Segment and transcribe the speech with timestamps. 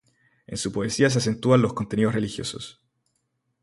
[0.47, 2.81] En su poesía se acentúan los contenidos religiosos.